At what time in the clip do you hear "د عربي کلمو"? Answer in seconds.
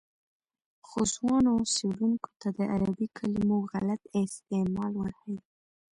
2.57-3.57